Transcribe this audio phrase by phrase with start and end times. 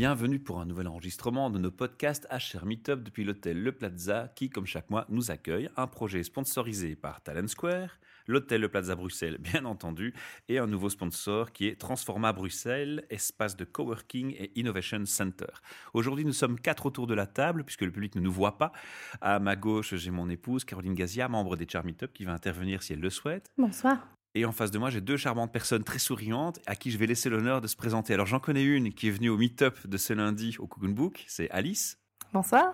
[0.00, 4.48] Bienvenue pour un nouvel enregistrement de nos podcasts HR Meetup depuis l'hôtel Le Plaza qui,
[4.48, 5.68] comme chaque mois, nous accueille.
[5.76, 10.14] Un projet sponsorisé par Talent Square, l'hôtel Le Plaza Bruxelles, bien entendu,
[10.48, 15.52] et un nouveau sponsor qui est Transforma Bruxelles, espace de coworking et innovation center.
[15.92, 18.72] Aujourd'hui, nous sommes quatre autour de la table puisque le public ne nous voit pas.
[19.20, 22.82] À ma gauche, j'ai mon épouse Caroline Gazia, membre des HR Meetup, qui va intervenir
[22.82, 23.50] si elle le souhaite.
[23.58, 23.98] Bonsoir.
[24.36, 27.06] Et en face de moi, j'ai deux charmantes personnes très souriantes à qui je vais
[27.06, 28.14] laisser l'honneur de se présenter.
[28.14, 31.24] Alors, j'en connais une qui est venue au meet-up de ce lundi au Cocoon Book,
[31.26, 31.98] c'est Alice.
[32.32, 32.72] Bonsoir.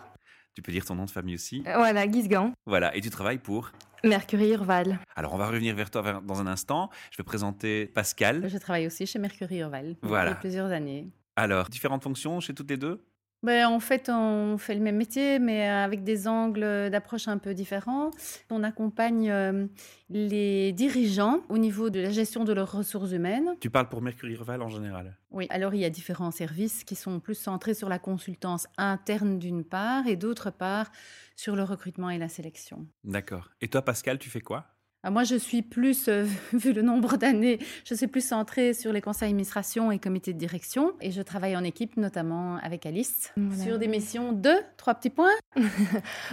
[0.54, 1.62] Tu peux dire ton nom de famille aussi.
[1.66, 2.52] Euh, voilà, Guisgan.
[2.66, 3.72] Voilà, et tu travailles pour.
[4.04, 4.98] Mercury Urval.
[5.16, 6.90] Alors, on va revenir vers toi dans un instant.
[7.10, 8.46] Je vais présenter Pascal.
[8.50, 10.30] Je travaille aussi chez Mercury Urval Voilà.
[10.32, 11.08] depuis plusieurs années.
[11.36, 13.02] Alors, différentes fonctions chez toutes les deux?
[13.46, 17.54] Ben, en fait, on fait le même métier, mais avec des angles d'approche un peu
[17.54, 18.10] différents.
[18.50, 19.68] On accompagne euh,
[20.10, 23.54] les dirigeants au niveau de la gestion de leurs ressources humaines.
[23.60, 25.16] Tu parles pour Mercury Reval en général?
[25.30, 29.38] Oui, alors il y a différents services qui sont plus centrés sur la consultance interne
[29.38, 30.90] d'une part et d'autre part
[31.36, 32.84] sur le recrutement et la sélection.
[33.04, 33.50] D'accord.
[33.60, 34.75] Et toi, Pascal, tu fais quoi?
[35.10, 39.00] Moi, je suis plus, euh, vu le nombre d'années, je suis plus centrée sur les
[39.00, 40.92] conseils d'administration et comités de direction.
[41.00, 43.62] Et je travaille en équipe, notamment avec Alice, Voilà.
[43.64, 45.30] sur des missions de trois petits points.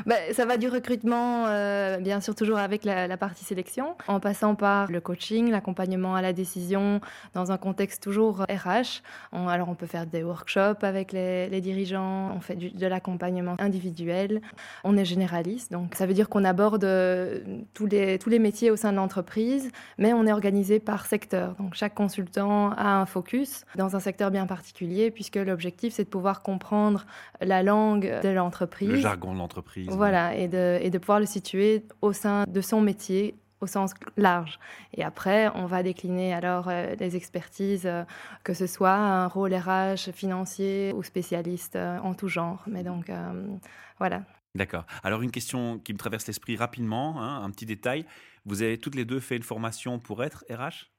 [0.05, 4.19] Bah, ça va du recrutement, euh, bien sûr toujours avec la, la partie sélection, en
[4.19, 6.99] passant par le coaching, l'accompagnement à la décision
[7.33, 9.01] dans un contexte toujours RH.
[9.31, 12.87] On- alors on peut faire des workshops avec les, les dirigeants, on fait du- de
[12.87, 14.41] l'accompagnement individuel.
[14.83, 17.39] On est généraliste, donc ça veut dire qu'on aborde euh,
[17.73, 21.55] tous les, tous les métiers au sein de l'entreprise, mais on est organisé par secteur.
[21.55, 26.09] Donc chaque consultant a un focus dans un secteur bien particulier, puisque l'objectif c'est de
[26.09, 27.05] pouvoir comprendre
[27.41, 28.89] la langue de l'entreprise.
[28.89, 29.87] Le jargon de l'entreprise.
[29.89, 33.93] Voilà, et de, et de pouvoir le situer au sein de son métier au sens
[34.17, 34.59] large.
[34.93, 38.03] Et après, on va décliner alors euh, les expertises, euh,
[38.43, 42.61] que ce soit un rôle RH, financier ou spécialiste euh, en tout genre.
[42.67, 43.47] Mais donc, euh,
[43.97, 44.21] voilà.
[44.55, 44.85] D'accord.
[45.03, 48.05] Alors, une question qui me traverse l'esprit rapidement, hein, un petit détail.
[48.45, 50.91] Vous avez toutes les deux fait une formation pour être RH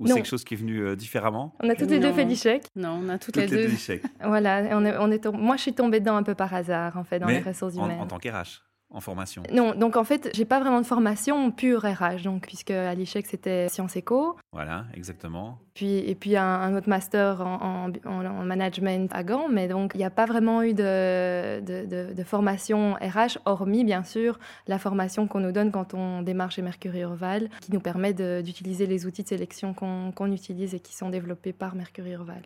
[0.00, 1.54] Ou c'est quelque chose qui est venu euh, différemment?
[1.60, 2.64] On a toutes les deux fait l'échec.
[2.76, 3.72] Non, on a toutes, Toutes les deux.
[3.72, 4.02] échecs.
[4.24, 6.96] Voilà, on est, on est tom- moi je suis tombée dedans un peu par hasard,
[6.96, 8.00] en fait, dans Mais les ressources en, humaines.
[8.00, 9.42] en tant qu'RH, en formation.
[9.52, 13.26] Non, donc en fait, j'ai pas vraiment de formation pure RH, donc, puisque à l'ICHEC
[13.26, 14.36] c'était Sciences Éco.
[14.52, 15.60] Voilà, exactement.
[15.78, 19.68] Puis, et puis un, un autre master en, en- en- en management à Gand, mais
[19.68, 24.02] donc il n'y a pas vraiment eu de, de, de- de formation RH, hormis bien
[24.02, 28.12] sûr la formation qu'on nous donne quand on démarre chez Mercury Urval, qui nous permet
[28.12, 32.42] d'utiliser les outils de sélection qu'on utilise et qui sont développés par Mercury Urval.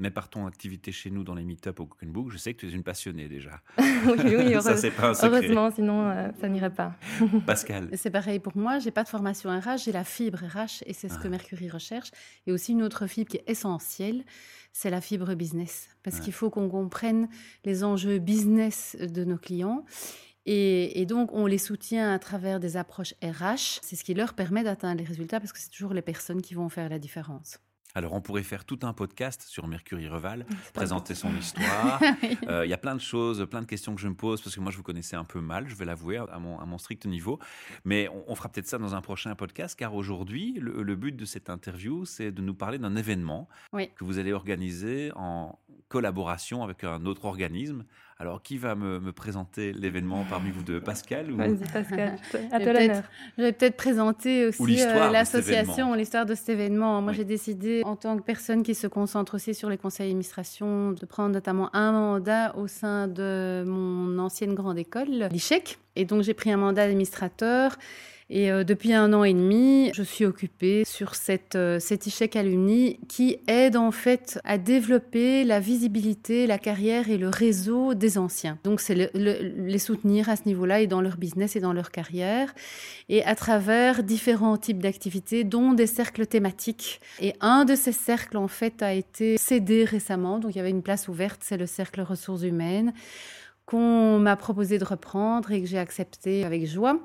[0.00, 2.60] Mais par ton activité chez nous dans les meet-up au Cook Book, je sais que
[2.60, 3.50] tu es une passionnée déjà.
[3.78, 5.28] oui, oui, Ça, heureuse- c'est pas un secret.
[5.38, 6.92] heureusement, sinon euh, ça n'irait pas.
[7.46, 7.88] Pascal.
[7.94, 11.08] C'est pareil pour moi, j'ai pas de formation RH, j'ai la fibre RH et c'est
[11.08, 11.30] ce que Ah.
[11.30, 12.12] Mercury recherche.
[12.46, 14.24] Et aussi une autre fibre qui est essentielle,
[14.72, 15.88] c'est la fibre business.
[16.02, 16.24] Parce Ouais.
[16.24, 17.28] qu'il faut qu'on comprenne
[17.64, 19.84] les enjeux business de nos clients.
[20.46, 23.80] Et, et donc, on les soutient à travers des approches RH.
[23.82, 26.54] C'est ce qui leur permet d'atteindre les résultats parce que c'est toujours les personnes qui
[26.54, 27.58] vont faire la différence.
[27.94, 30.44] Alors, on pourrait faire tout un podcast sur Mercury Reval,
[30.74, 32.00] présenter son histoire.
[32.46, 34.54] Euh, Il y a plein de choses, plein de questions que je me pose parce
[34.54, 36.76] que moi, je vous connaissais un peu mal, je vais l'avouer, à mon, à mon
[36.78, 37.38] strict niveau.
[37.84, 41.16] Mais on, on fera peut-être ça dans un prochain podcast car aujourd'hui, le, le but
[41.16, 43.90] de cette interview, c'est de nous parler d'un événement Oui.
[43.96, 47.84] que vous allez organiser en collaboration avec un autre organisme.
[48.20, 51.36] Alors, qui va me, me présenter l'événement parmi vous deux Pascal ou...
[51.36, 53.02] Vas-y Pascal, à toi peut-être- l'honneur.
[53.36, 55.94] Je vais peut-être présenter aussi l'histoire euh, de cet l'association, événement.
[55.94, 57.00] l'histoire de cet événement.
[57.00, 57.16] Moi, Oui.
[57.18, 61.06] j'ai décidé, en tant que personne qui se concentre aussi sur les conseils d'administration, de
[61.06, 65.78] prendre notamment un mandat au sein de mon ancienne grande école, l'ICHEC.
[65.94, 67.76] Et donc, j'ai pris un mandat d'administrateur.
[68.30, 72.36] Et euh, depuis un an et demi, je suis occupée sur cette, euh, cet ICHEC
[72.36, 78.18] Alumni qui aide en fait à développer la visibilité, la carrière et le réseau des
[78.18, 78.58] anciens.
[78.64, 81.72] Donc, c'est le- le- les soutenir à ce niveau-là et dans leur business et dans
[81.72, 82.54] leur carrière
[83.08, 87.00] et à travers différents types d'activités, dont des cercles thématiques.
[87.22, 90.38] Et un de ces cercles, en fait, a été cédé récemment.
[90.38, 92.92] Donc, il y avait une place ouverte, c'est le cercle ressources humaines,
[93.64, 96.98] qu'on m'a proposé de reprendre et que j'ai accepté avec joie.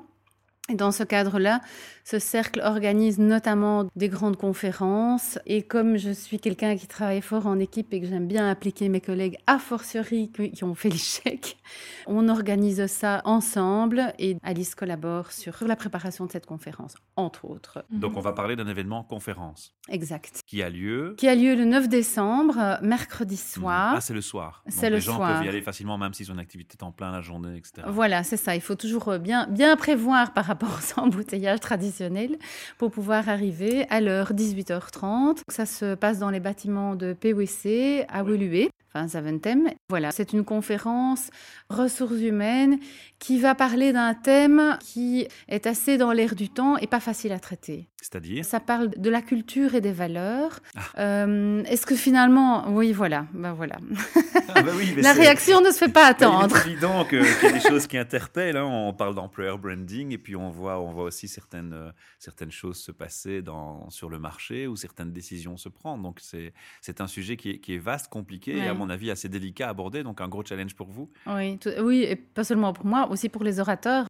[0.70, 1.60] Et dans ce cadre-là,
[2.04, 5.38] ce cercle organise notamment des grandes conférences.
[5.44, 8.88] Et comme je suis quelqu'un qui travaille fort en équipe et que j'aime bien appliquer
[8.88, 11.58] mes collègues, a fortiori qui ont fait l'échec,
[12.06, 17.84] on organise ça ensemble et Alice collabore sur la préparation de cette conférence, entre autres.
[17.90, 19.74] Donc on va parler d'un événement conférence.
[19.90, 20.44] Exact.
[20.46, 23.62] Qui a lieu Qui a lieu le 9 décembre, mercredi mhm.
[23.62, 23.94] soir.
[23.96, 24.64] Ah, c'est le soir.
[24.68, 25.18] C'est le soir.
[25.18, 27.58] Les gens peuvent y aller facilement, même s'ils ont une activité en plein la journée,
[27.58, 27.86] etc.
[27.86, 28.54] Voilà, c'est ça.
[28.54, 32.38] Il faut toujours bien, bien prévoir par rapport aux embouteillages traditionnels
[32.78, 35.38] pour pouvoir arriver à l'heure 18h30.
[35.48, 38.68] Ça se passe dans les bâtiments de PWC à Woluwe.
[39.06, 39.70] Zaventem.
[39.88, 41.30] Voilà, c'est une conférence
[41.68, 42.78] ressources humaines
[43.18, 47.32] qui va parler d'un thème qui est assez dans l'air du temps et pas facile
[47.32, 47.88] à traiter.
[48.00, 48.44] C'est-à-dire?
[48.44, 50.60] Ça parle de la culture et des valeurs.
[50.76, 50.80] Ah.
[50.98, 53.76] Euh, est-ce que finalement, oui, voilà, ben voilà.
[54.54, 56.54] Ah bah la réaction ne se fait pas attendre.
[56.54, 58.58] C'est évident qu'il y a des choses qui interpellent.
[58.58, 58.64] Hein.
[58.66, 62.76] On parle d'employer branding et puis on voit, on voit aussi certaines, euh, certaines choses
[62.76, 66.02] se passer dans, sur le marché ou certaines décisions se prendre.
[66.02, 69.28] Donc c'est un sujet qui est, qui est vaste, compliqué et à mon avis assez
[69.28, 70.02] délicat à aborder.
[70.02, 71.10] Donc un gros challenge pour vous.
[71.26, 74.06] Oui, oui, et pas seulement pour moi, aussi pour les orateurs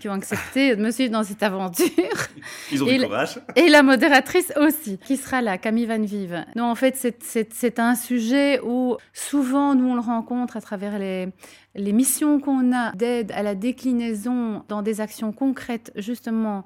[0.00, 1.86] qui ont accepté de me suivre dans cette aventure.
[2.72, 3.38] Ils ont du courage.
[3.54, 6.44] Et la modératrice aussi, qui sera là, Camille Van Vive.
[6.56, 11.28] Non, en fait, c'est un sujet où souvent, nous, on le rencontre à travers les,
[11.76, 16.64] les missions qu'on a d'aide à la déclinaison dans des actions concrètes, justement,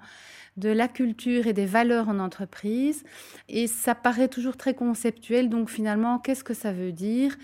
[0.56, 3.04] de la culture et des valeurs en entreprise.
[3.48, 5.48] Et ça paraît toujours très conceptuel.
[5.48, 7.36] Donc, finalement, qu'est-ce que ça veut dire?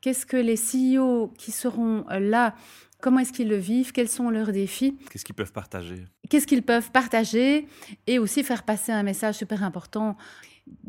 [0.00, 2.54] Qu'est-ce que les CEO qui seront là
[3.00, 3.92] Comment est-ce qu'ils le vivent?
[3.92, 4.96] Quels sont leurs défis?
[5.10, 6.04] Qu'est-ce qu'ils peuvent partager?
[6.30, 7.66] Qu'est-ce qu'ils peuvent partager?
[8.06, 10.16] Et aussi faire passer un message super important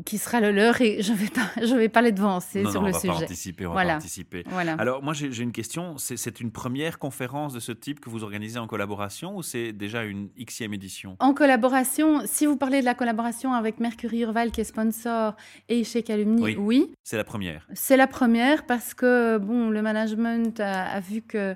[0.06, 2.82] qui sera le leur et je ne vais, pas, je vais pas les devancer sur
[2.82, 3.08] le sujet.
[3.08, 3.94] Pas anticiper, on voilà.
[3.94, 4.44] va anticiper.
[4.78, 5.96] Alors, moi, j'ai une question.
[5.98, 10.04] C'est une première conférence de ce type que vous organisez en collaboration ou c'est déjà
[10.04, 11.18] une Xème édition?
[11.20, 15.36] En collaboration, si vous parlez de la collaboration avec Mercury Urval qui est sponsor
[15.70, 16.92] et chez Calumni, oui.
[17.04, 17.68] C'est la première.
[17.74, 21.56] C'est la première parce que, bon, le management a, vu que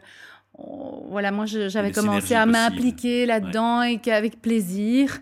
[1.09, 5.19] voilà, moi j'avais commencé à m'impliquer là-dedans et avec plaisir.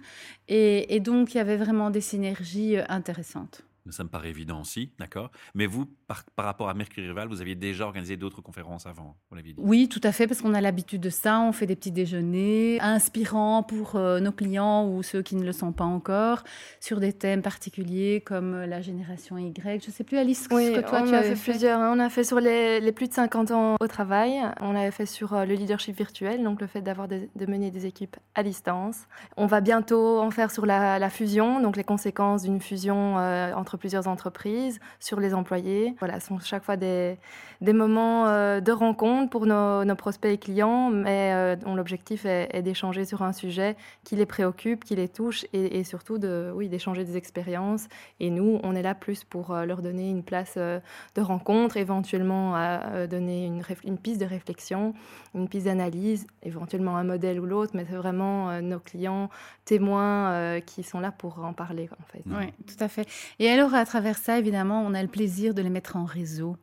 [0.52, 3.62] Et, donc, il y avait vraiment des synergies euh, intéressantes.
[3.92, 5.32] Ça me paraît évident aussi, d'accord?
[5.54, 5.88] Mais vous,
[6.36, 9.62] par, rapport à Mercury Rival, vous aviez déjà organisé d'autres conférences avant, vous l'avez dit.
[9.62, 11.40] Oui, tout à fait, parce qu'on a l'habitude de ça.
[11.40, 15.52] On fait des petits déjeuners inspirants pour euh, nos clients ou ceux qui ne le
[15.52, 16.44] sont pas encore,
[16.80, 19.84] sur des thèmes particuliers comme euh, la génération Y.
[19.84, 21.80] Je ne sais plus, Alice, ce que toi tu as fait, plusieurs.
[21.80, 21.94] Hein.
[21.96, 24.42] On a fait sur les, plus de 50 ans au travail.
[24.62, 27.86] On avait fait sur euh, le leadership virtuel, donc le fait d'avoir de mener des
[27.86, 29.02] équipes à distance.
[29.38, 34.08] On va bientôt en faire sur la, fusion, donc les conséquences d'une fusion entre plusieurs
[34.08, 35.94] entreprises, sur les employés.
[36.00, 37.18] Voilà, ce sont chaque fois des,
[37.62, 42.62] moments euh, de rencontre pour nos, nos, prospects et clients, mais euh, dont l'objectif est,
[42.62, 43.76] d'échanger sur un sujet
[44.06, 47.88] qui les préoccupe, qui les touche et, surtout de, oui, d'échanger des expériences.
[48.22, 52.56] Et nous, on est là plus pour euh, leur donner une place de rencontre, éventuellement
[52.56, 54.94] à donner une, une, piste de réflexion,
[55.36, 59.30] une piste d'analyse, éventuellement un modèle ou l'autre, mais c'est vraiment nos clients
[59.66, 62.24] témoins qui sont là pour en parler en fait.
[62.26, 63.08] Oui, tout à fait.
[63.40, 66.58] Et alors à travers ça, évidemment, on a le plaisir de les mettre en réseau,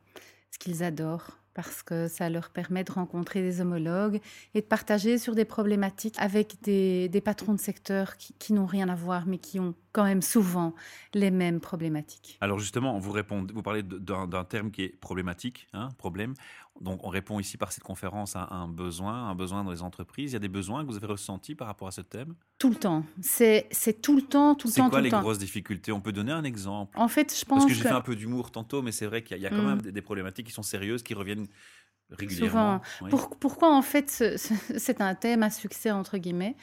[0.51, 4.21] ce qu'ils adorent parce que ça leur permet de rencontrer des homologues
[4.53, 8.95] et de partager sur des problématiques avec des, patrons de secteur qui, n'ont rien à
[8.95, 10.75] voir, mais qui ont quand même souvent
[11.15, 12.37] les mêmes problématiques.
[12.43, 16.35] Alors justement, vous, répondez, vous parlez d'un terme qui est problématique, hein, problème.
[16.83, 20.33] Donc on répond ici par cette conférence à un besoin, un besoin dans les entreprises.
[20.33, 22.35] Il y a des besoins que vous avez ressentis par rapport à ce thème?
[22.59, 23.07] Tout le temps.
[23.23, 23.71] C'est
[24.03, 24.85] tout le temps, tout le temps.
[24.85, 25.93] C'est quoi les grosses difficultés?
[25.93, 28.17] On peut donner un exemple En fait, je pense Parce que j'ai fait un peu
[28.17, 29.67] d'humour tantôt, mais c'est vrai qu'il y a, quand mm.
[29.67, 31.47] même des, problématiques qui sont sérieuses, qui reviennent
[32.11, 32.81] régulièrement.
[32.99, 33.29] Souvent.
[33.41, 34.11] pourquoi en fait
[34.77, 36.57] c'est un thème à succès entre guillemets?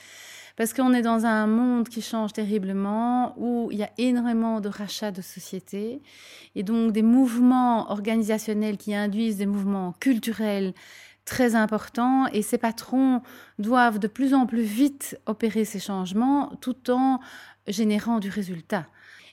[0.55, 4.69] Parce qu'on est dans un monde qui change terriblement, où il y a énormément de
[4.69, 6.03] rachats de sociétés,
[6.53, 10.73] et donc des mouvements organisationnels qui induisent des mouvements culturels
[11.25, 13.23] très importants, et ces patrons
[13.57, 17.19] doivent de plus en plus vite opérer ces changements tout en
[17.67, 18.85] générant du résultat.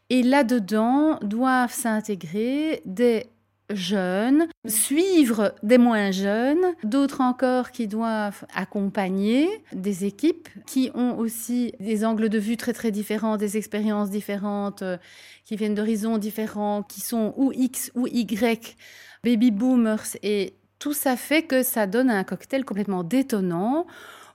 [0.08, 3.26] Et là-dedans doivent s'intégrer des
[3.70, 11.72] jeunes, suivre des moins jeunes, d'autres encore qui doivent accompagner des équipes qui ont aussi
[11.80, 14.96] des angles de vue très très différents, des expériences différentes, euh,
[15.44, 18.76] qui viennent d'horizons différents, qui sont ou X ou Y,
[19.24, 23.86] baby boomers, et tout ça fait que ça donne un cocktail complètement détonnant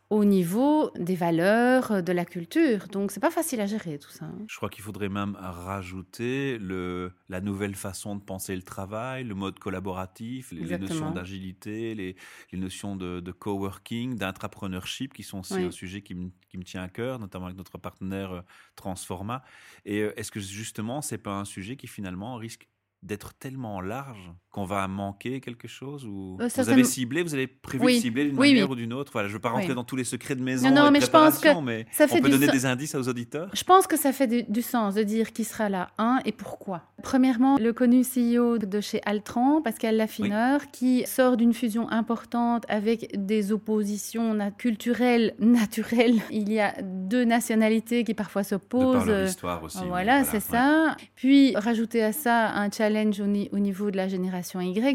[0.09, 2.87] au niveau des valeurs, de la culture.
[2.87, 4.25] Donc, c'est pas facile à gérer tout ça.
[4.25, 4.45] hein.
[4.47, 9.33] Je crois qu'il faudrait même rajouter le, la nouvelle façon de penser le travail, le
[9.33, 12.15] mode collaboratif, les, les notions d'agilité, les,
[12.51, 15.63] les notions de, de coworking, d'intrapreneurship, qui sont aussi Oui.
[15.63, 18.41] un sujet qui me, qui me tient à cœur, notamment avec notre partenaire euh,
[18.75, 19.43] Transforma.
[19.83, 22.69] Et euh, est-ce que justement, c'est pas un sujet qui finalement risque
[23.01, 27.45] d'être tellement large qu'on va manquer quelque chose ou Euh, vous avez ciblé, vous avez
[27.47, 27.95] prévu Oui.
[27.97, 28.71] de cibler d'une Oui, manière oui.
[28.71, 29.11] ou d'une autre?
[29.11, 30.93] Voilà, je ne veux pas rentrer dans tous les secrets de maison non, et de
[30.93, 33.49] mais je pense que mais ça on fait peut du donner des indices aux auditeurs?
[33.53, 36.31] Je pense que ça fait du, du sens de dire qui sera là, un, et
[36.31, 36.83] pourquoi.
[37.03, 43.11] Premièrement, le connu CEO de chez Altran, Pascal Laffineur, qui sort d'une fusion importante avec
[43.25, 46.21] des oppositions na- culturelles naturelles.
[46.31, 49.29] Il y a deux nationalités qui parfois De par s'opposent.
[49.29, 49.79] histoire aussi.
[49.87, 50.39] Voilà, c'est ouais.
[50.39, 50.95] ça.
[51.15, 54.44] Puis rajouter à ça un challenge au niveau de la génération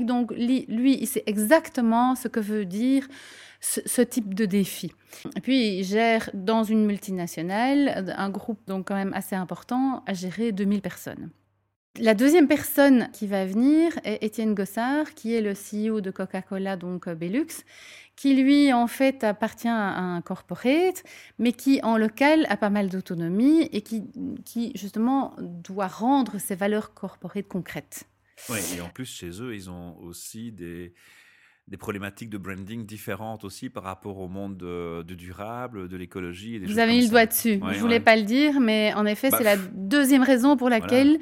[0.05, 3.07] Donc lui, il sait exactement ce que veut dire
[3.61, 4.93] ce, ce type de défi.
[5.37, 10.15] Et puis il gère dans une multinationale un groupe donc quand même assez important à
[10.15, 11.31] gérer 2000 personnes.
[11.99, 16.77] La deuxième personne qui va venir est Étienne Gossard, qui est le CEO de Coca-Cola,
[16.77, 17.65] donc euh, Belux,
[18.15, 21.03] qui lui, en fait, appartient à un corporate,
[21.39, 24.05] mais qui, en local, a pas mal d'autonomie et qui,
[24.45, 28.05] qui, justement, doit rendre ses valeurs corporate concrètes.
[28.49, 30.93] Ouais, et en plus, chez eux, ils ont aussi des,
[31.69, 36.59] des problématiques de branding différentes aussi par rapport au monde de, de durable, de l'écologie.
[36.59, 37.59] Vous avez mis le doigt dessus.
[37.63, 38.01] Ouais, Je voulais ouais.
[38.01, 41.19] pas le dire, mais en effet, Bah, c'est la deuxième raison pour laquelle,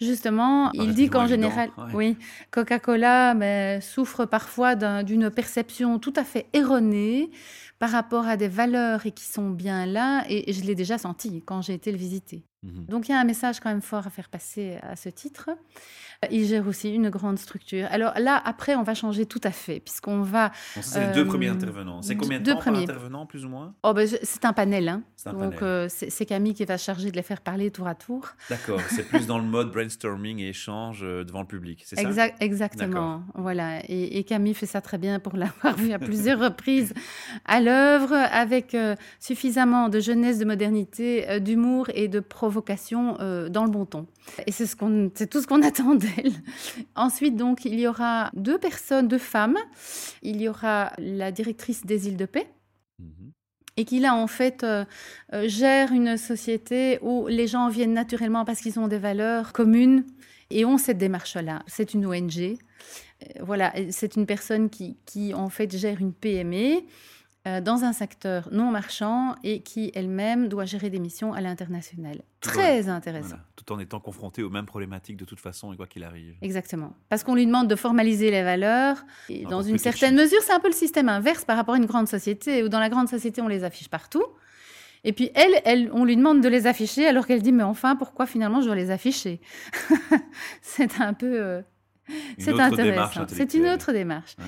[0.00, 1.92] justement, il dit qu'en général, ouais.
[1.94, 2.16] oui,
[2.50, 7.30] Coca-Cola mais, souffre parfois d'un- d'une perception tout à fait erronée
[7.78, 10.24] par rapport à des valeurs et qui sont bien là.
[10.28, 12.44] Et je l'ai déjà senti quand j'ai été le visiter.
[12.62, 12.86] Mhm.
[12.88, 15.50] Donc il y a un message quand même fort à faire passer à ce titre.
[16.30, 17.88] Il gère aussi une grande structure.
[17.90, 20.52] Alors là, après, on va changer tout à fait, puisqu'on va...
[20.80, 22.00] C'est les deux Euh, premiers intervenants.
[22.00, 22.86] C'est combien de temps premiers.
[22.86, 23.74] par intervenant, plus ou moins?
[23.82, 25.02] Oh, ben, c'est un panel, hein.
[25.16, 25.64] C'est un donc panel.
[25.64, 28.28] euh, c'est Camille qui va charger de les faire parler tour à tour.
[28.48, 32.02] D'accord, c'est plus dans le mode brainstorming et échange euh, devant le public, c'est ça?
[32.02, 33.24] Exact, exactement.
[33.34, 33.80] Voilà.
[33.88, 36.94] Et, et Camille fait ça très bien pour l'avoir vu à plusieurs reprises
[37.46, 42.51] à l'œuvre, avec euh, suffisamment de jeunesse, de modernité, euh, d'humour et de provocation
[43.20, 44.06] euh, dans le bon ton.
[44.46, 46.32] Et c'est ce qu'on, c'est tout ce qu'on attend d'elle.
[46.94, 49.56] Ensuite, donc, il y aura deux personnes, deux femmes.
[50.22, 52.48] Il y aura la directrice des îles de paix
[53.02, 53.32] Mhm.
[53.76, 54.84] et qui là en fait euh,
[55.32, 60.04] euh, gère une société où les gens viennent naturellement parce qu'ils ont des valeurs communes
[60.50, 61.62] et ont cette démarche-là.
[61.66, 62.38] C'est une ONG.
[62.38, 62.56] Euh,
[63.40, 66.82] voilà, c'est une personne qui, qui en fait gère une PME
[67.46, 72.22] euh, dans un secteur non marchand et qui elle-même doit gérer des missions à l'international.
[72.40, 73.28] Très intéressant.
[73.30, 76.34] Voilà, Tout en étant confronté aux mêmes problématiques de toute façon et quoi qu'il arrive.
[76.42, 76.92] Exactement.
[77.08, 79.04] Parce qu'on lui demande de formaliser les valeurs.
[79.28, 81.78] Et Un dans une certaine mesure, c'est un peu le système inverse par rapport à
[81.78, 84.24] une grande société, où dans la grande société, on les affiche partout.
[85.04, 87.96] Et puis elle, elle, on lui demande de les afficher, alors qu'elle dit, mais enfin,
[87.96, 89.40] pourquoi finalement je dois les afficher?
[90.62, 91.40] C'est un peu...
[91.40, 91.62] euh,
[92.38, 93.26] c'est intéressant.
[93.28, 94.34] C'est une autre démarche.
[94.38, 94.44] Ouais.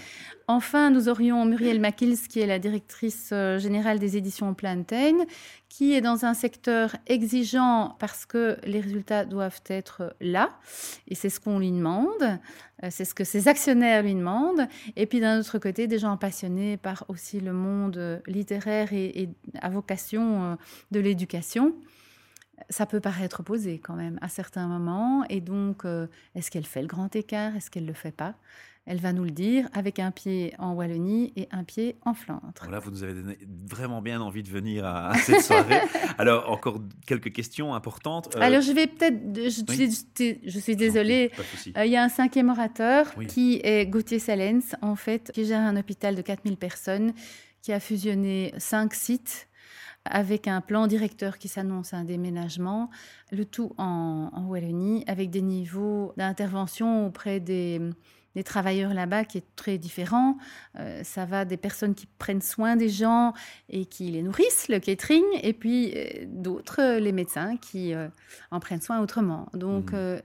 [0.47, 5.25] Enfin, nous aurions Muriel Makils, qui est la directrice euh, générale des éditions Plantain,
[5.71, 10.51] qui est dans un secteur exigeant parce que les résultats doivent être là.
[11.09, 12.23] Et c'est ce qu'on lui demande.
[12.83, 14.69] Euh, C'est ce que ses actionnaires lui demandent.
[14.97, 19.23] Et puis d'un autre côté, des gens passionnés par aussi le monde euh, littéraire et,
[19.23, 19.29] et
[19.63, 20.59] à vocation
[20.91, 21.75] de l'éducation.
[22.71, 25.25] Ça peut paraître opposé quand même à certains moments.
[25.29, 27.55] Et donc, euh, est-ce qu'elle fait le grand écart?
[27.57, 28.35] Est-ce qu'elle ne le fait pas?
[28.87, 32.53] Elle va nous le dire avec un pied en Wallonie et un pied en Flandre.
[32.61, 35.81] Voilà, vous nous avez donné vraiment bien envie de venir à, à cette soirée.
[36.19, 38.37] Alors, encore quelques questions importantes.
[38.37, 39.17] Euh, Alors, je vais peut-être.
[39.35, 39.91] Je, oui.
[39.91, 41.31] suis- je suis désolée.
[41.79, 43.27] Euh, Il y a un cinquième orateur Oui.
[43.27, 47.15] qui est Gauthier Salens, en fait, qui gère un hôpital de 4000 personnes,
[47.63, 49.49] qui a fusionné cinq sites
[50.05, 52.91] avec un plan directeur qui s'annonce un déménagement,
[53.33, 57.81] le tout en, en Wallonie, avec des niveaux d'intervention auprès des,
[58.35, 60.37] des travailleurs là-bas qui est très différent.
[60.79, 63.33] Euh, ça va des personnes qui prennent soin des gens
[63.69, 68.09] et qui les nourrissent, le catering, et puis euh, d'autres, euh, les médecins, qui euh,
[68.51, 69.49] en prennent soin autrement.
[69.55, 70.21] Donc, Mhm.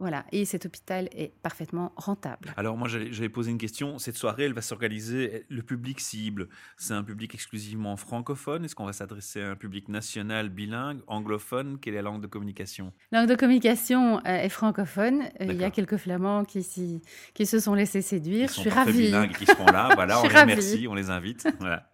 [0.00, 0.24] Voilà.
[0.32, 2.52] Et cet hôpital est parfaitement rentable.
[2.56, 3.98] Alors moi j'allais poser une question.
[3.98, 5.44] Cette soirée, elle va s'organiser.
[5.48, 8.64] Le public cible, c'est un public exclusivement francophone.
[8.64, 11.78] Est-ce qu'on va s'adresser à un public national, bilingue, anglophone?
[11.80, 12.92] Quelle est la langue de communication?
[13.12, 15.22] Langue de communication euh, est francophone.
[15.40, 18.50] Euh, il y a quelques flamands qui, se sont laissés séduire.
[18.50, 19.06] Ils Je suis ravie.
[19.06, 19.90] bilingues qui seront là.
[19.94, 21.48] Voilà, on les remercie, on les invite.
[21.58, 21.90] Voilà.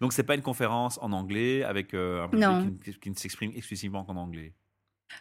[0.00, 2.70] Donc c'est pas une conférence en anglais avec euh, un public Non.
[2.82, 4.54] qui, qui ne s'exprime exclusivement qu'en anglais.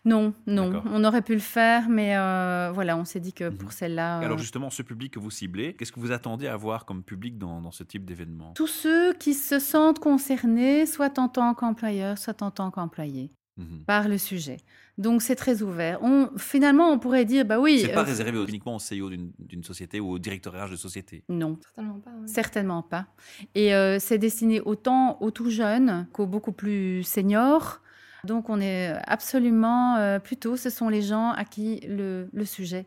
[0.06, 3.70] Non, non, on aurait pu le faire, mais euh, voilà, on s'est dit que pour
[3.70, 3.76] mhm.
[3.76, 4.18] celle-là.
[4.18, 7.38] Alors justement, ce public que vous ciblez, qu'est-ce que vous attendez à voir comme public
[7.38, 8.54] dans, ce type d'événement?
[8.54, 13.84] Tous ceux qui se sentent concernés, soit en tant qu'employeur, soit en tant qu'employé, mhm.
[13.86, 14.58] par le sujet.
[14.98, 16.00] Donc c'est très ouvert.
[16.04, 17.80] On, finalement, on pourrait dire, bah oui.
[17.82, 19.10] C'est pas euh, réservé uniquement au CEO
[19.40, 21.24] d'une société ou au directeur RH de société?
[21.30, 22.12] Non, certainement pas.
[22.26, 23.08] Certainement pas.
[23.56, 27.82] Et euh, c'est destiné autant aux tout jeunes qu'aux beaucoup plus seniors.
[28.26, 32.86] Donc on est absolument euh, plutôt, ce sont les gens à qui le, sujet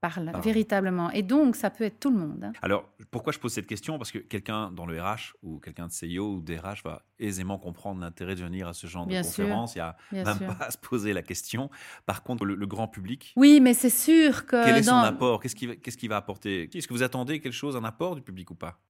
[0.00, 1.10] parle véritablement.
[1.12, 2.44] Et donc ça peut être tout le monde.
[2.44, 2.52] Hein.
[2.60, 3.96] Alors pourquoi je pose cette question?
[3.96, 8.02] Parce que quelqu'un dans le RH ou quelqu'un de CEO ou d'RH va aisément comprendre
[8.02, 9.74] l'intérêt de venir à ce genre de conférence.
[9.76, 11.70] Il n'y a même pas à se poser la question.
[12.04, 13.32] Par contre, le, grand public.
[13.36, 14.62] Oui, mais c'est sûr que.
[14.64, 15.40] Quel est son apport?
[15.40, 16.68] Qu'est-ce qu'il qui va apporter?
[16.74, 18.80] Est-ce que vous attendez quelque chose, un apport du public ou pas?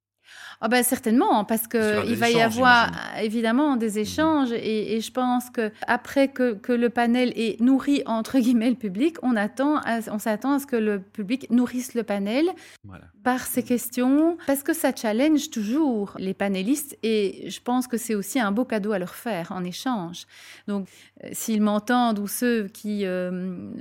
[0.60, 2.90] Ah ben certainement, parce qu'il va y avoir
[3.20, 3.98] évidemment des mhm.
[3.98, 8.76] échanges et, je pense que après que, que, le panel ait nourri entre guillemets le
[8.76, 12.46] public, on, attend on s'attend à ce que le public nourrisse le panel
[13.22, 18.14] par ses questions, parce que ça challenge toujours les panélistes et je pense que c'est
[18.14, 20.26] aussi un beau cadeau à leur faire en échange.
[20.68, 23.30] Donc euh, s'ils m'entendent ou ceux qui euh,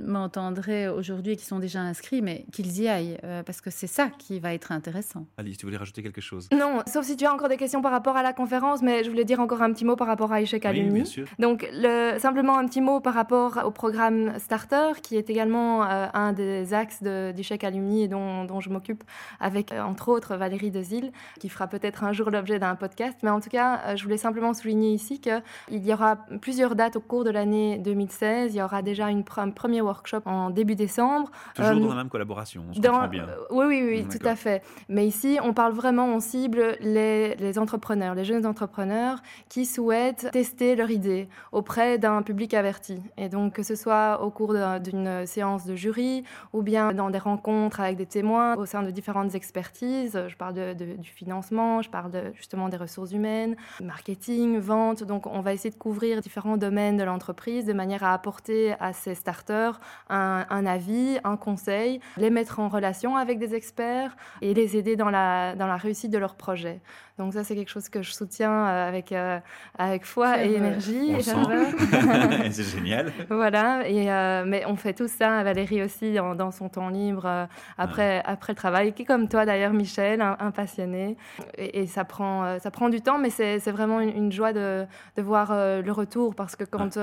[0.04, 3.86] m'entendraient aujourd'hui et qui sont déjà inscrits, mais qu'ils y aillent, euh, parce que c'est
[3.86, 5.26] ça qui va être intéressant.
[5.36, 6.48] Alice, tu voulais rajouter quelque chose?
[6.52, 9.10] Non, sauf si tu as encore des questions par rapport à la conférence, mais je
[9.10, 10.94] voulais dire encore un petit mot par rapport à Échec Alumni.
[10.94, 11.26] bien sûr.
[11.38, 16.06] Donc, le, simplement un petit mot par rapport au programme Starter, qui est également euh,
[16.14, 19.04] un des axes d'Échec Alumni et dont, dont je m'occupe
[19.40, 23.18] avec, euh, entre autres, Valérie Dezille, qui fera peut-être un jour l'objet d'un podcast.
[23.22, 26.96] Mais en tout cas, euh, je voulais simplement souligner ici qu'il y aura plusieurs dates
[26.96, 28.54] au cours de l'année 2016.
[28.54, 31.30] Il y aura déjà une, un premier workshop en début décembre.
[31.54, 33.26] Toujours dans la même collaboration, on se comprend bien.
[33.50, 34.62] oui, oui, oui, tout à fait.
[34.88, 40.76] Mais ici, on parle vraiment, on cible les, entrepreneurs, les jeunes entrepreneurs qui souhaitent tester
[40.76, 43.00] leur idée auprès d'un public averti.
[43.16, 47.18] Et donc, que ce soit au cours d'une séance de jury ou bien dans des
[47.18, 50.18] rencontres avec des témoins au sein de différentes expertises.
[50.28, 55.04] Je parle du financement, je parle justement des ressources humaines, marketing, vente.
[55.04, 58.92] Donc, on va essayer de couvrir différents domaines de l'entreprise de manière à apporter à
[58.92, 64.54] ces starters un, un, avis, un conseil, les mettre en relation avec des experts et
[64.54, 66.80] les aider dans la, dans la réussite de leur projet.
[67.16, 69.38] Donc ça, c'est quelque chose que je soutiens euh, avec, euh,
[69.78, 71.14] avec foi et énergie.
[72.50, 73.12] c'est génial.
[73.30, 77.46] Voilà, et, euh, mais on fait tout ça, Valérie aussi, dans, son temps libre,
[77.78, 81.16] après, après le travail, qui est comme toi d'ailleurs, Michel, un, passionné.
[81.56, 84.84] Et, ça, prend, ça prend du temps, mais c'est vraiment une, joie de,
[85.16, 86.98] de, voir le retour, parce que quand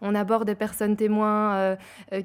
[0.00, 1.76] on aborde des personnes témoins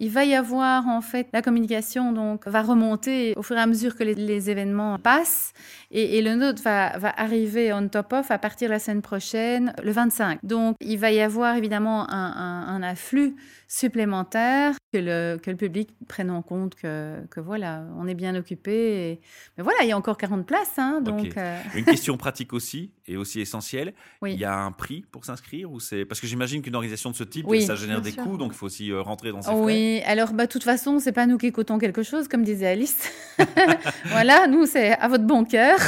[0.00, 3.66] Il va y avoir en fait la communication donc va remonter au fur et à
[3.66, 5.52] mesure que les, événements passent
[5.90, 9.74] et, le nôtre va, va arriver on top off à partir de la semaine prochaine,
[9.82, 10.40] le 25.
[10.42, 13.36] Donc il va y avoir évidemment un, un afflux
[13.70, 18.34] supplémentaire, que le, que le public prenne en compte que, que voilà, on est bien
[18.34, 19.20] occupé.
[19.56, 20.76] Mais voilà, il y a encore 40 places.
[20.76, 21.60] Hein, donc, euh.
[21.76, 23.92] Une question pratique aussi, et aussi essentielle.
[24.24, 27.16] Il y a un prix pour s'inscrire ou c'est Parce que j'imagine qu'une organisation de
[27.16, 29.60] ce type, ça génère des coûts, donc il faut aussi euh, rentrer dans ces frais.
[29.60, 32.68] Oui, alors bah, de toute façon, c'est pas nous qui cotons quelque chose, comme disait
[32.68, 33.10] Alice.
[34.06, 35.78] voilà, nous, c'est à votre bon cœur.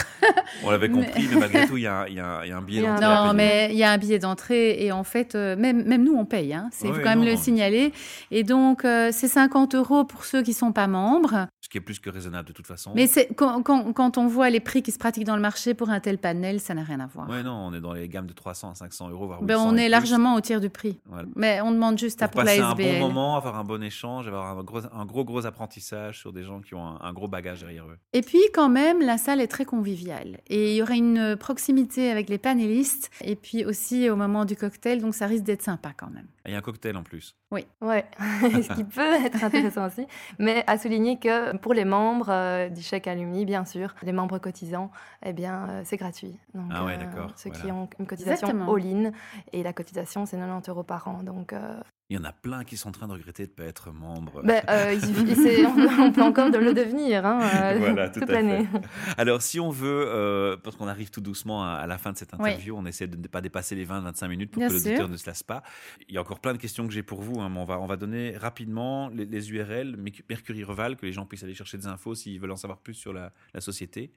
[0.64, 3.06] On l'avait compris, mais, malgré tout, il y, a, un billet d'entrée.
[3.06, 6.14] Non, mais il y a un billet d'entrée et en fait, euh, même, même nous,
[6.14, 6.52] on paye.
[6.54, 6.68] Hein.
[6.72, 7.92] C'est quand même le signaler.
[8.32, 11.98] Et donc, euh, c'est 50 euros pour ceux qui sont pas membres qui est plus
[11.98, 12.92] que raisonnable de toute façon.
[12.94, 15.72] Mais c'est quand, quand, quand, on voit les prix qui se pratiquent dans le marché
[15.72, 17.12] pour un tel panel, ça n'a rien à voir.
[17.14, 19.77] Oui, non, on est dans les gammes de 300 à 500 euros, voire ben, On
[19.77, 21.01] est largement au tiers du prix.
[21.37, 22.96] Mais on demande juste à pour, passer la SBL.
[22.96, 26.33] un bon moment, avoir un bon échange, avoir un gros, un gros, gros apprentissage sur
[26.33, 27.98] des gens qui ont un, gros bagage derrière eux.
[28.12, 30.40] Et puis, quand même, la salle est très conviviale.
[30.48, 34.57] Et il y aura une proximité avec les panélistes et puis aussi au moment du
[34.57, 36.27] cocktail, donc ça risque d'être sympa quand même.
[36.46, 37.37] il y a un cocktail en plus.
[37.51, 37.66] Oui.
[37.83, 40.07] Ouais, ce qui peut être intéressant aussi.
[40.38, 44.38] Mais à souligner que pour les membres euh, du chèque alumni, bien sûr, les membres
[44.38, 44.90] cotisants,
[45.25, 46.38] eh bien, euh, c'est gratuit.
[46.55, 47.33] Donc, ah ouais, euh, d'accord.
[47.37, 49.12] Ceux qui ont une cotisation all-in,
[49.52, 51.22] et la cotisation, c'est 90 euros par an.
[51.22, 51.55] Donc,
[52.12, 53.90] il y en a plein qui sont en train de regretter de ne pas être
[53.90, 54.42] membre.
[54.44, 55.00] Ben, euh,
[55.98, 58.68] on, peut encore de le devenir hein, euh, toute l'année.
[59.16, 62.35] Alors, si on veut, euh, parce qu'on arrive tout doucement à, la fin de cette
[62.35, 65.24] interview, on essaie de ne pas dépasser les 20-25 minutes pour que l'auditeur ne se
[65.24, 65.62] lasse pas.
[66.07, 67.40] Il y a encore plein de questions que j'ai pour vous.
[67.40, 69.96] Hein, mais on, va, on va donner rapidement les, URL,
[70.28, 72.92] Mercury Reval, que les gens puissent aller chercher des infos s'ils veulent en savoir plus
[72.92, 74.12] sur la, la société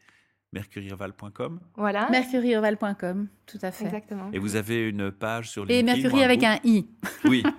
[0.54, 1.60] mercuryreval.com.
[1.76, 2.10] Voilà.
[2.10, 3.86] Mercuryreval.com, tout à fait.
[3.86, 4.30] Exactement.
[4.34, 5.94] Et vous avez une page sur LinkedIn.
[5.94, 6.88] Et Mercury avec un i.
[7.26, 7.44] Oui.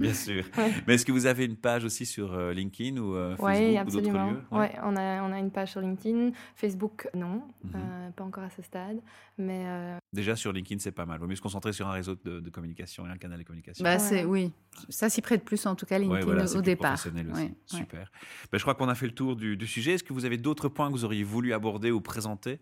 [0.00, 0.44] Bien sûr.
[0.86, 3.76] Mais est-ce que vous avez une page aussi sur euh, LinkedIn ou euh, Facebook Oui,
[3.76, 4.32] absolument.
[4.50, 4.72] Ouais.
[4.82, 6.30] on, a, on a une page sur LinkedIn.
[6.56, 7.72] Facebook, non, mhm.
[7.74, 9.00] euh, pas encore à ce stade.
[9.38, 9.64] Mais
[10.12, 11.16] Déjà sur LinkedIn, c'est pas mal.
[11.18, 13.82] Il vaut mieux se concentrer sur un réseau de, communication et un canal de communication.
[13.82, 14.52] Bah, c'est, oui,
[14.88, 16.94] ça s'y prête plus en tout cas LinkedIn au départ.
[16.94, 17.54] Aussi.
[17.66, 18.10] Super.
[18.52, 19.92] Ben, je crois qu'on a fait le tour du, du sujet.
[19.92, 22.58] Est-ce que vous avez d'autres points que vous auriez voulu aborder ou présenter?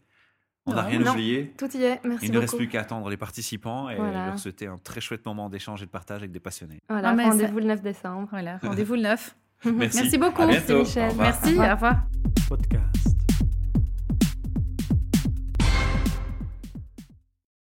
[0.68, 1.54] On n'a rien oublié.
[1.56, 4.66] Tout y est, merci Il ne reste plus qu'à attendre les participants et leur souhaiter
[4.66, 6.78] un très chouette moment d'échange et de partage avec des passionnés.
[6.88, 8.28] Voilà, ah, rendez-vous le 9 décembre.
[8.30, 9.36] Voilà, rendez-vous le 9.
[9.64, 9.98] merci.
[10.02, 10.46] merci beaucoup.
[10.46, 11.12] Michel.
[11.18, 12.02] Merci, au revoir.
[12.48, 13.17] Podcast.